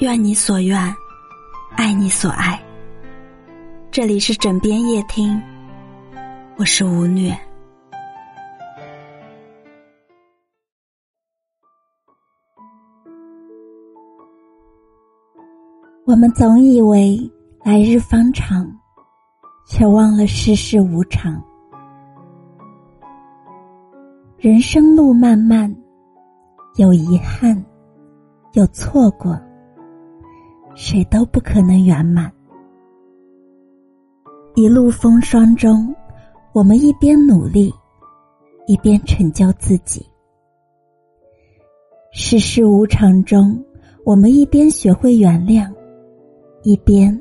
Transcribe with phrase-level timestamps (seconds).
[0.00, 0.78] 愿你所愿，
[1.76, 2.58] 爱你所爱。
[3.90, 5.38] 这里是枕边夜听，
[6.56, 7.38] 我是吴虐。
[16.06, 17.30] 我们总以为
[17.62, 18.66] 来日方长，
[19.66, 21.38] 却忘了世事无常。
[24.38, 25.70] 人生路漫漫，
[26.76, 27.62] 有遗憾，
[28.54, 29.38] 有错过，
[30.82, 32.32] 谁都不可能圆满。
[34.54, 35.94] 一路风霜中，
[36.54, 37.70] 我们一边努力，
[38.66, 40.00] 一边成就自己；
[42.12, 43.62] 世事无常中，
[44.06, 45.70] 我们一边学会原谅，
[46.62, 47.20] 一边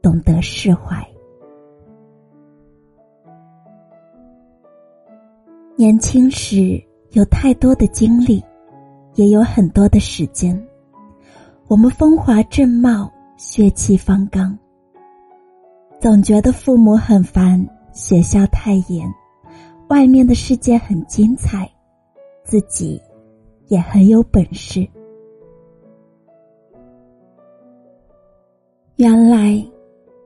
[0.00, 1.06] 懂得释怀。
[5.76, 8.42] 年轻时有太多的经历，
[9.16, 10.69] 也有很多的时间。
[11.70, 14.58] 我们风华正茂，血气方刚，
[16.00, 19.08] 总觉得父母很烦，学校太严，
[19.88, 21.70] 外面的世界很精彩，
[22.42, 23.00] 自己
[23.68, 24.84] 也很有本事。
[28.96, 29.64] 原来，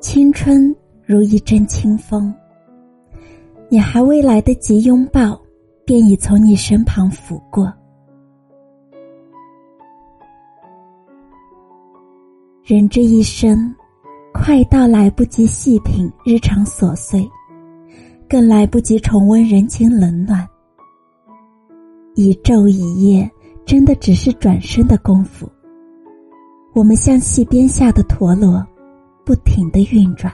[0.00, 0.74] 青春
[1.06, 2.34] 如一阵清风。
[3.68, 5.40] 你还未来得及拥抱，
[5.84, 7.72] 便已从你身旁拂过。
[12.68, 13.74] 人这一生，
[14.34, 17.26] 快到来不及细品日常琐碎，
[18.28, 20.46] 更来不及重温人情冷暖。
[22.14, 23.30] 一昼一夜，
[23.64, 25.50] 真的只是转身的功夫。
[26.74, 28.62] 我们像戏边下的陀螺，
[29.24, 30.30] 不停的运转。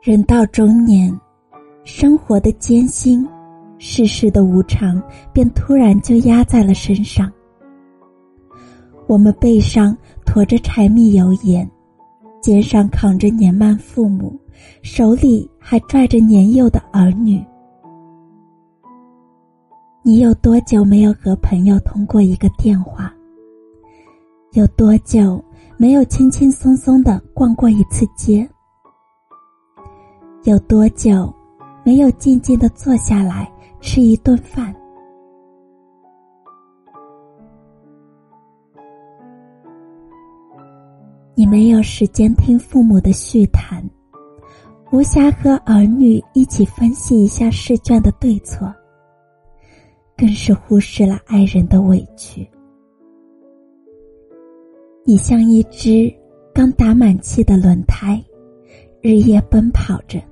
[0.00, 1.12] 人到中年，
[1.82, 3.28] 生活的艰辛，
[3.76, 5.02] 世事的无常，
[5.32, 7.28] 便突然就压在了身上。
[9.10, 11.68] 我们背上驮着柴米油盐，
[12.40, 14.38] 肩上扛着年迈父母，
[14.82, 17.44] 手里还拽着年幼的儿女。
[20.04, 23.12] 你有多久没有和朋友通过一个电话？
[24.52, 25.44] 有多久
[25.76, 28.48] 没有轻轻松松的逛过一次街？
[30.44, 31.34] 有多久
[31.82, 34.72] 没有静静的坐下来吃一顿饭？
[41.50, 43.82] 没有时间听父母的叙谈，
[44.92, 48.72] 无暇和儿女一起分析一下试卷的对错，
[50.16, 52.48] 更是忽视了爱人的委屈。
[55.04, 56.08] 你像一只
[56.54, 58.22] 刚打满气的轮胎，
[59.00, 60.22] 日夜奔跑着。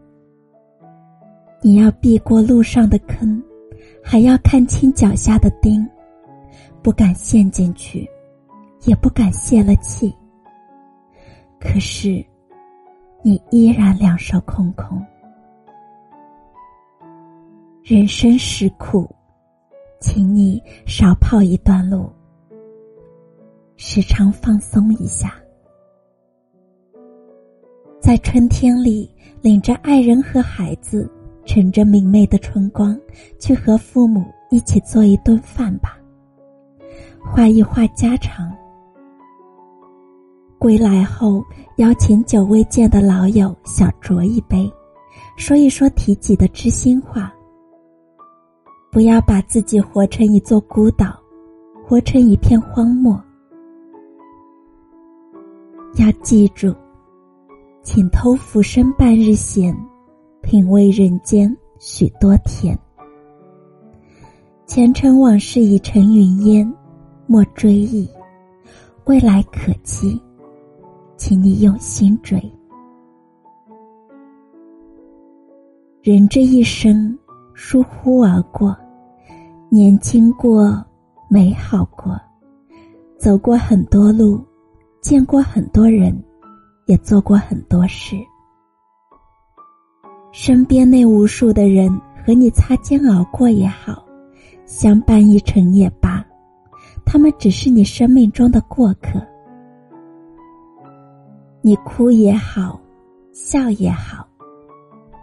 [1.60, 3.42] 你要避过路上的坑，
[4.00, 5.84] 还要看清脚下的钉，
[6.80, 8.08] 不敢陷进去，
[8.84, 10.14] 也不敢泄了气。
[11.60, 12.24] 可是，
[13.22, 15.04] 你依然两手空空。
[17.82, 19.08] 人生实苦，
[20.00, 22.10] 请你少跑一段路，
[23.76, 25.34] 时常放松一下，
[28.00, 31.10] 在春天里领着爱人和孩子。
[31.46, 32.94] 乘着明媚的春光，
[33.40, 35.98] 去和父母一起做一顿饭吧，
[37.24, 38.54] 话一话家常。
[40.58, 41.44] 归来后，
[41.76, 44.70] 邀请久未见的老友小酌一杯，
[45.36, 47.32] 说一说提己的知心话。
[48.90, 51.16] 不要把自己活成一座孤岛，
[51.86, 53.20] 活成一片荒漠。
[55.96, 56.74] 要记住，
[57.82, 59.76] 请偷浮生半日闲。
[60.40, 62.78] 品味人间许多甜，
[64.66, 66.74] 前尘往事已成云烟，
[67.26, 68.08] 莫追忆；
[69.04, 70.18] 未来可期，
[71.18, 72.40] 请你用心追。
[76.00, 77.18] 人这一生
[77.52, 78.74] 疏忽而过，
[79.68, 80.82] 年轻过，
[81.28, 82.18] 美好过，
[83.18, 84.40] 走过很多路，
[85.00, 86.16] 见过很多人，
[86.86, 88.16] 也做过很多事。
[90.30, 91.90] 身边那无数的人
[92.24, 94.02] 和你擦肩而过也好，
[94.66, 96.24] 相伴一程也罢，
[97.04, 99.20] 他们只是你生命中的过客。
[101.68, 102.80] 你哭也好，
[103.30, 104.26] 笑也好，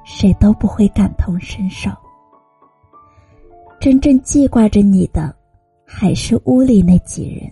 [0.03, 1.89] 谁都不会感同身受。
[3.79, 5.35] 真正记挂着你的，
[5.83, 7.51] 还是屋里那几人。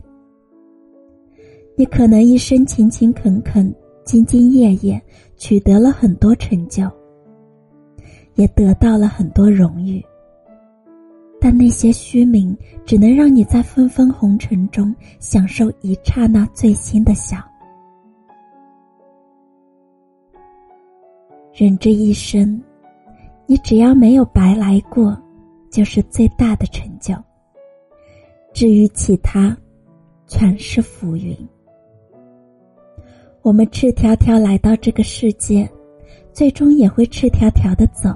[1.76, 3.74] 你可能一生勤勤恳恳、
[4.06, 5.02] 兢兢业业，
[5.38, 6.88] 取得了很多成就。
[8.36, 10.06] 也得到了很多荣誉，
[11.42, 12.56] 但那些虚名
[12.86, 17.38] 只能让你在纷纷红尘中享受一刹那最新的笑。
[21.54, 22.60] 人这一生，
[23.46, 25.16] 你只要没有白来过，
[25.70, 27.14] 就是最大的成就。
[28.54, 29.56] 至于其他，
[30.26, 31.38] 全是浮云。
[33.44, 35.70] 我们赤条条来到这个世界，
[36.32, 38.10] 最终也会赤条条的走。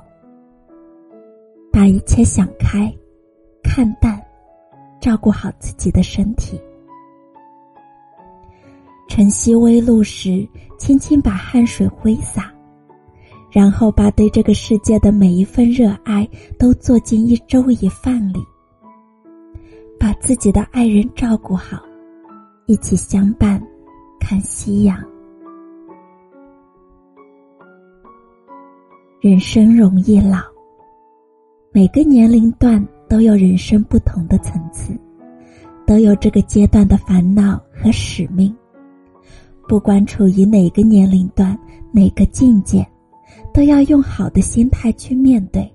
[1.71, 2.91] 把一切想开，
[3.61, 4.19] 看淡，
[4.99, 6.59] 照顾好自己的身体。
[9.07, 10.47] 晨曦微露时，
[10.79, 12.51] 轻轻把汗水挥洒，
[13.49, 16.27] 然后把对这个世界的每一份热爱
[16.59, 18.39] 都做进一粥一饭里。
[19.99, 21.81] 把自己的爱人照顾好，
[22.67, 23.61] 一起相伴
[24.19, 24.97] 看夕阳。
[29.19, 30.39] 人生容易老，
[31.71, 34.95] 每个年龄段都有人生不同的层次，
[35.87, 38.55] 都有这个阶段的烦恼和使命。
[39.67, 41.57] 不管处于哪个年龄段、
[41.91, 42.87] 哪个境界，
[43.57, 45.67] 都要用好的心态去面对，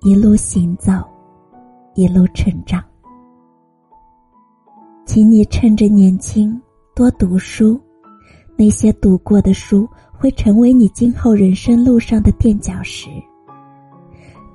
[0.00, 0.92] 一路行走，
[1.94, 2.82] 一路成长。
[5.04, 6.58] 请你趁着年轻
[6.96, 7.78] 多读书，
[8.56, 9.86] 那些读过的书。
[10.16, 13.10] 会成为你今后人生路上的垫脚石。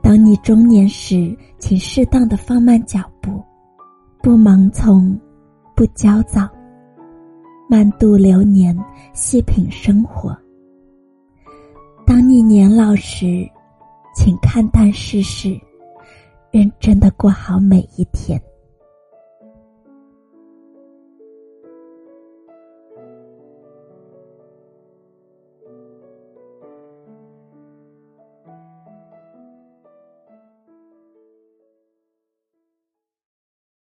[0.01, 3.39] 当你中年时，请适当的放慢脚步，
[4.23, 5.15] 不盲从，
[5.75, 6.49] 不焦躁，
[7.69, 8.75] 慢度流年，
[9.13, 10.35] 细品生活。
[12.39, 13.45] 一年老时，
[14.15, 15.59] 请看淡世事，
[16.51, 18.41] 认真的过好每一天。